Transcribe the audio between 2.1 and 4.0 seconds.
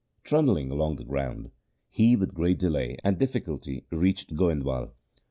with great delay and difficulty